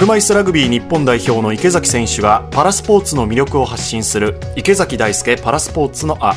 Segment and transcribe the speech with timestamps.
[0.00, 6.34] 車椅子ラグビー日本代表の池崎選手がパラスポーツの魅力を発信する池崎大輔パラスポーツのあ。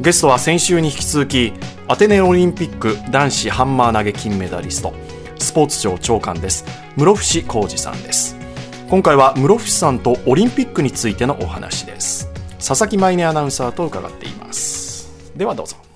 [0.00, 1.52] ゲストは先週に引き続き
[1.88, 4.94] アテネオリンピック男子ハンマー投げ金メダリスト
[5.40, 6.64] スポーツ庁長官です。
[6.96, 8.36] 室伏浩二さんです。
[8.88, 12.30] 今回は室伏さんとオリンピックについてのお話です。
[12.64, 15.10] 佐々木舞音アナウンサーと伺っています。
[15.36, 15.87] ではどうぞ。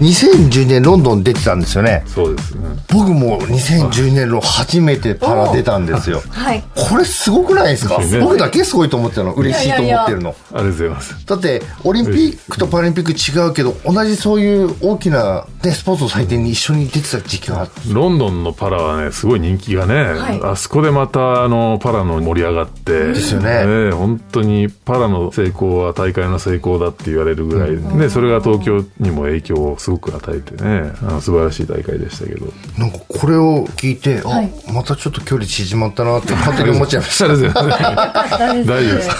[0.00, 2.04] 2010年ロンドン出てたんですよね。
[2.06, 2.57] そうですね。
[2.92, 6.22] 僕も2010年の初めてパラ出たんですよ。
[6.30, 6.64] はい。
[6.74, 7.98] これすごくないですか？
[7.98, 9.34] ね僕だけすごいと思ってるの。
[9.34, 10.30] 嬉しいと思ってるの。
[10.30, 11.26] ありがとうございます。
[11.26, 17.80] だって、オリンピックとパラリンピック違うけど、同じそういう大きな、ね、スポーツの祭典に一緒に出てた時期があって。
[17.92, 32.46] ロンドンのパラはね、すごい人気がね、はいあそこでまたあのパラの盛り上がって、ですよねえ本当にパラの成功は大会の成功だって言われるぐらい、ね、それが東京にも影響をすごく与えてね、あの素晴らしい大会でしたけど。
[32.78, 37.26] なんかこれを聞いて、あ、はいまたちょっと距離縮まったなって勝手に思っちゃいました。
[37.34, 39.10] 大丈夫です。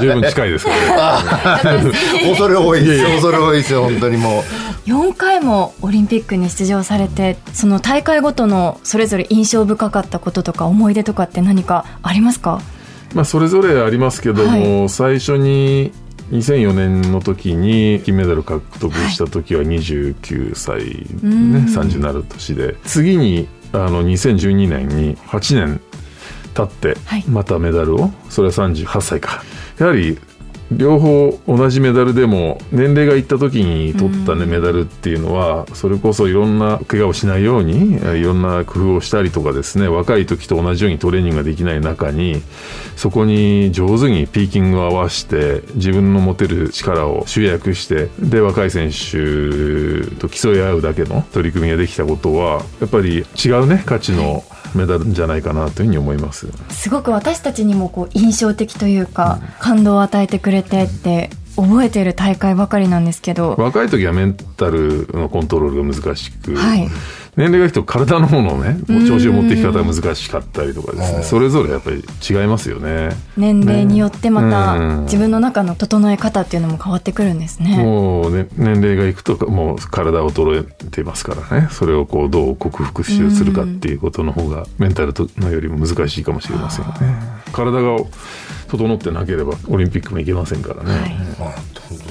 [0.00, 1.92] 十分近いですからね。
[2.28, 3.08] 恐れ多いですよ。
[3.10, 4.42] 恐れ多いですよ、本当にもう。
[4.90, 12.60] 4回もオリンピックに出場されてその大会ごとのそれぞれ印象深かったこととか思い出とかって何かありますか？
[13.14, 15.92] まあ、それぞれありますけども、は最初に
[16.30, 20.84] 2004年の時に金メダル獲得した時は29歳、
[21.22, 22.76] ね30になる年で。
[22.84, 25.80] 次にあの2012年に8年
[26.54, 27.24] 経ってはい。
[27.26, 28.10] またメダルを。
[28.30, 29.42] それは38歳か。
[29.78, 30.18] やはり
[30.72, 42.42] 両方同じメダルでも年齢がいった時に取った、ね、メダルっていうのはそれこそいろんな怪我をしないようにえいろんな工夫をしたりとかですね若い時と同じようにトレーニングができない中に
[42.96, 54.44] そこに上手にピーキングを合わせて自分の持てる力を集約してで若い選手と競い合うだけの取り組みができたことはやっぱり違うね価値の
[54.74, 56.48] メダルじゃないかなというふうに思います。
[56.70, 66.88] すごく私たちにもこう印象的というか、感動を与えてくれてって覚えている大会ばかりなんですけど、若い時はメンタルのコントロールが難しく、はい
[67.36, 68.78] 年齢がいくと体の方のね
[69.08, 71.22] 調子を持っていき方が難しかったりとかですね。
[71.22, 73.10] それぞれやっぱり違いますよね。
[73.36, 75.02] 年齢によってまうたん。
[75.04, 77.76] 自分の中の整え方っていうのも変わってくるんですね。
[77.76, 81.68] もう、ね、年齢がいくともう体が衰えていますからね。
[81.70, 87.44] それをこうどう克服しようとするかっていうことの方がメンタルのよりも難しいかもしれませんよね。
[87.52, 87.96] 体が
[88.68, 91.14] 整ってなければオリンピックもいけませんからね、はい。
[91.38, 91.52] まあ、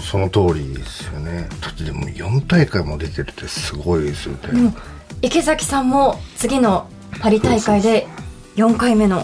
[0.02, 1.50] その通りですよね。
[1.62, 4.74] だってでも4大会も出てるってすごいですよね。
[5.24, 6.90] 池崎さんも次の
[7.22, 8.08] パリ大会で
[8.58, 9.24] 4回目の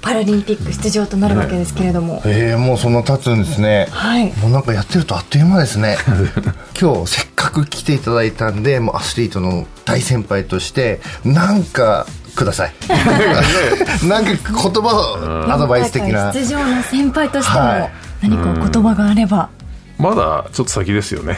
[0.00, 3.88] パラリンピック出場となるわけですけれども、えー、もうそんな経つんですね。
[3.90, 5.98] はいもうなんかやってるとあっという間ですね。
[6.80, 12.72] 今日せっかく来ていただいたんで、もうアスリートの大先輩として、なんかください。
[14.08, 16.32] なんか言葉を、アドバイス的な。
[16.32, 17.90] 出場の先輩としては
[18.22, 19.50] いも何かお言葉があれば、
[19.98, 21.36] まだちょっと先ですよね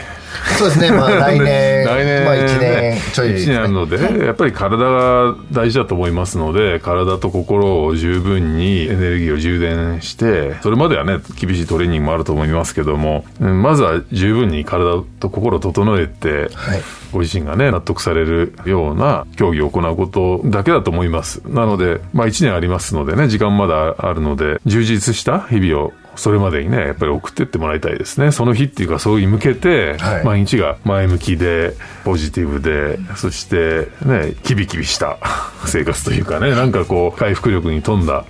[0.57, 3.29] そうですね、まあ 来年、来年、まあ1年ちょい。
[3.29, 16.81] 1年あるので、やっぱり体が大事だと思いますので、体と心を十分にエネルギーを充電して、それまではね、厳しいトレーニングもあると思いますけども、うんまずは十分に体と心を整えて、はい。
[17.11, 21.41] ご自身がね、納得されるような競技を行うことだけだと思います。
[21.45, 28.31] なので、まあ1年ありますのでね、時間まだあるので、充実した日々をそれまでにね、やっぱり送ってってもらいたいですね。
[28.31, 31.73] その日っていうか、そういうに向けて、はい毎日が前向きで、
[32.03, 35.17] ポジティブで、そしてね、キビキビした
[35.65, 38.25] 生活というかね、なんかこう、回復力に富んだ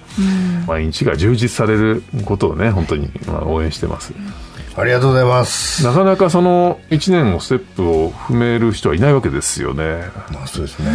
[0.68, 4.13] 毎日が充実されることをね、本当にまあ応援してます。
[4.78, 5.84] ありがとうございます。
[5.84, 10.02] なかなかその1年のステップを踏める人はいないわけですよね。
[10.31, 10.91] まあそうですね。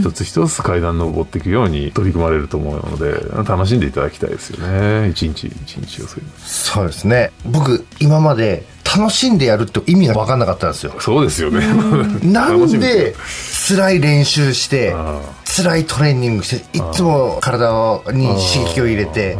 [0.00, 3.12] 一つ一つ階段登っていくように取り組まれると思うので
[3.48, 7.30] 楽しんでいただきたいですよね一日一日をそういうそうですね。
[7.44, 8.64] 僕、今まで
[8.96, 10.94] 楽しんでやるって意味が分かんなかったんですよ。
[10.98, 11.66] そうですよね。
[12.22, 13.14] なんで
[13.68, 17.70] 辛い練習してあ辛いトレーニングしていつも体
[18.12, 19.38] に刺激を入れて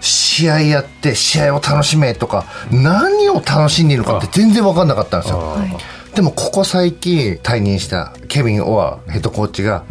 [0.00, 5.56] 試合やって試合を楽しめとか何を楽しんでいるのかって全然分かんなかったんですよ。
[6.14, 9.84] でもここ最近退任したケビン・オアヘッドコーチが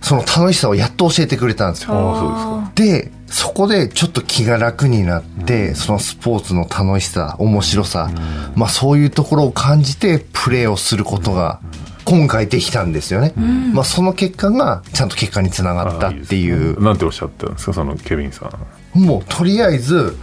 [0.00, 2.64] その楽しさをやっと教えてくれたんですよ。
[2.74, 8.10] でそこでちょっと気が楽になって、そのスポーツの楽しさ面白さ、
[8.56, 11.60] まあそういうところを感じてプレーをすることが
[12.04, 13.32] 今回できたんですよね、
[13.72, 16.76] まあその結果がちゃんと結果につながったっていう。
[16.80, 18.50] あなんておっしゃったんですかそのケビンさ
[18.94, 18.98] ん。
[18.98, 20.16] もうとりあえず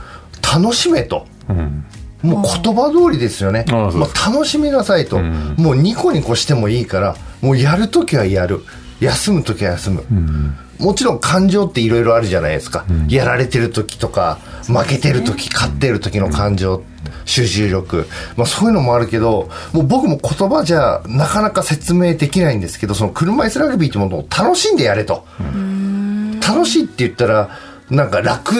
[0.53, 1.25] 楽しめと。
[1.49, 1.85] うん。
[2.23, 3.63] もう言葉通りですよね。
[3.69, 5.19] ああ楽しみなさいと。
[5.21, 8.65] もうニコニコしてもいいから、もうやるときはやる
[8.99, 10.03] 休むときは休む、
[10.79, 16.83] もちろん感情っていろいろあるじゃないですか、やられてる時とか負けてる時、勝ってる時の感情、
[17.25, 25.25] 集中力、まあ、そういうのもあるけどもう僕も言葉じゃなかなか説明できないんですけどその車椅子ラグビーってものを楽しんでやれと、
[26.45, 27.49] 楽しいって言ったら
[27.89, 28.53] なんか楽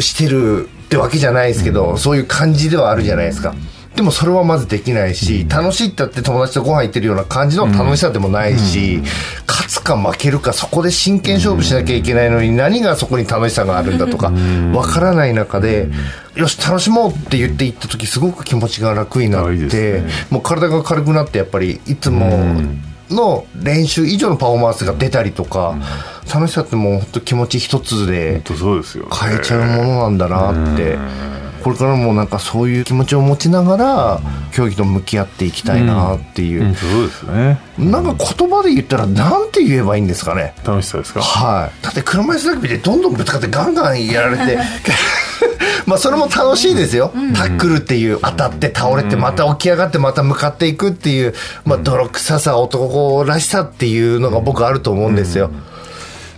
[0.00, 3.54] してるってわけじゃないですけど、そういう感じではあるじゃないですか。
[3.98, 9.02] でもそれはまずできないし、楽しいって言って友達とご飯行ってるような感じの楽しさでもないし、
[9.44, 14.30] 勝つか負けるかそこで真剣勝負しなきゃいけないのに何がそこに楽しさがあるんだとか、
[14.72, 15.88] わからない中で、
[16.36, 22.54] よし楽しもうって言って行った時すごく気持ちが楽になって、ねもう体が軽くなってやっぱりいつも
[23.10, 25.76] の練習以上のパフォーマンスが出たりとか、
[26.32, 30.96] 楽しさってもう本当気持ち一つで本当そうですよ、変えちゃうものなんだなって。
[31.62, 34.20] これからもなんかそういう気持ちを持ちながら
[34.52, 36.74] 競技と向き合っていきたいなっていう、うん。
[36.74, 37.60] そうですね。
[37.78, 40.54] なんか言葉で言ったらなんて言えばいいんですかね。
[40.64, 41.20] 楽しさですか？
[41.20, 41.84] はい。
[41.84, 44.58] だって車椅子ラグビーでどんどんぶつかってガンガンやられて。
[45.86, 51.34] まあそれも楽しいですよ、タックルっていう当たって倒れてまた起き上がってまた向かっていくっていう、
[51.64, 55.50] まあ、泥臭さ男らしさっていうのが僕あると思うんですよ、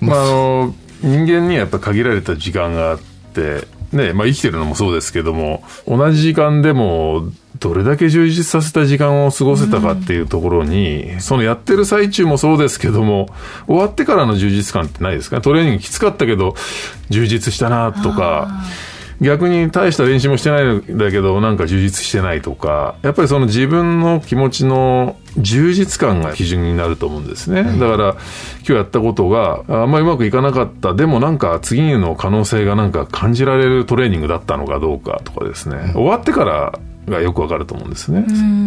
[0.01, 2.99] まあ、あの人間にはやっぱ限られた時間があっ
[3.35, 13.29] て、ねまあ、生きてるのもそうですけども同じ時間でもどれだけ充実させた時間を過ごせたかっていうところに、そのやってる最中もそうですけども
[13.67, 15.37] 終わってからの充実感ってないですか？
[15.37, 16.55] ねトレーニングきつかったけど
[17.11, 18.49] 充実したなとか。
[19.21, 30.95] 逆に大した練習もしてないんだけどなんか充実してないとかやっぱりその自分の気持ちの充実感が基準になると思うんですね、だから今日やったことがあんまりうまくいかなかった。
[30.95, 36.79] でもなんか次の可能性がなんか感じられるトレーニングだったのかどうかとかですね、終わってから
[37.11, 38.25] がよくわかると思うんですね、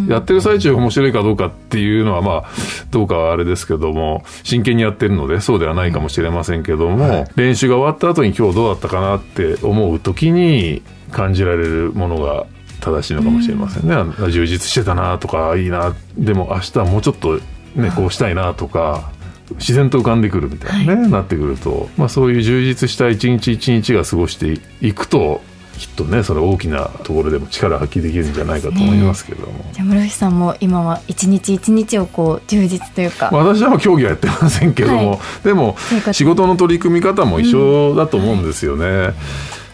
[0.09, 2.49] やってる最中面白いかどうかっていうのはまあ
[2.91, 10.81] どうかはあれですけども真剣にやってるのでそうではないかもしれませんけども、練習が終わった後に今日どうだったかなって思う時に
[11.11, 12.45] 感じられるものが
[12.79, 17.39] 正しいのかもしれませんね、あ充実してたなとかいいなでも明日はもうちょっと
[17.75, 19.11] ねこうしたいなとか
[19.55, 25.41] 自然と浮かんでくるみたいなね、なってくると、まあ、そういう充実した一日一日が過ごしていくと
[25.77, 29.65] きっとねそれ大きなところでも力発揮できるんじゃないかと思いますけども。
[29.73, 35.19] じゃあ室伏さんも今は一日一日をこう充実というか、私は競技はやってませんけども、はい。
[35.43, 35.75] でも
[36.11, 39.13] 仕事の取り組み方も一緒だと思うんですよね。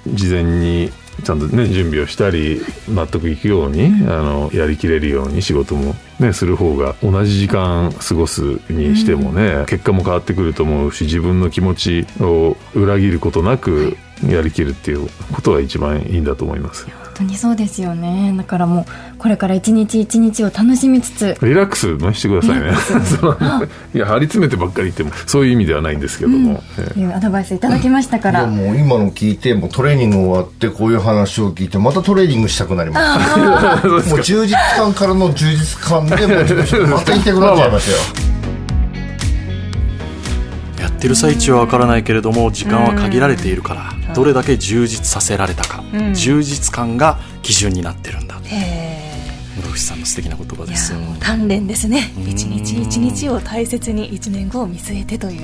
[0.07, 16.87] 事前にちゃんとね準備をしたり納得いくようにあのやりきれるように仕事もねする方が同じ時間過ごすにしてもね、結果も変わってくると思うし自分の気持ちを裏切ることなくやりきるっていうことが一番いいんだと思います。
[17.19, 18.33] 本当にそうですよね。
[18.37, 21.37] だからもうこれから一日一日を楽しみつつ。
[21.41, 22.71] リラックスもしてくださいね。
[23.93, 26.63] いや張り詰めてばっかり言ってもそういう意味ではないんですけども。
[26.77, 26.93] ええ。
[26.93, 37.97] というアドバイスいただきましたかいやらもう今の聞いてもうトレーニング終わってこういう話を聞いてまたトレーニングしたくなりましたもう充実感からの充実感でもうまた行きたくなっちゃいましたよ。
[40.79, 45.83] やってる最中はわからないけれども時間は限られているからどれだけ充実させられたか、
[46.13, 48.39] 充実感が基準になってるんだ。
[48.39, 52.11] 室伏さんの素敵な言葉いですやもう鍛錬ですね。
[52.17, 55.39] 一日一日を大切に一年後を見据えてという。
[55.39, 55.41] い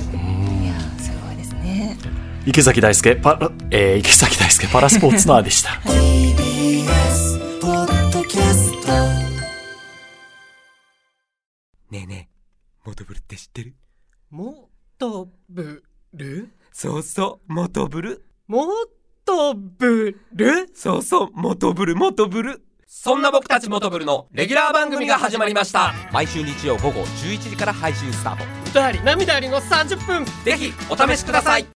[0.68, 1.98] やすごいですね。
[2.46, 5.72] 池崎大輔パラ、えー池崎大輔パラスポーツのアでした
[11.92, 12.36] ねえねえ
[12.86, 13.75] モトブルって知ってる？
[14.30, 18.68] もとぶるそうそうモトブルも
[19.25, 25.94] とぶるそうそうモトブルモトブルそんな僕たちモトブルのレギュラー番組が始まりました。
[26.14, 28.44] 毎週日曜午後11時から配信スタート。
[28.70, 30.25] 歌あり涙ありの30分。
[30.44, 31.66] ぜひお試しください